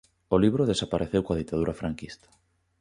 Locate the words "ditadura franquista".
1.41-2.27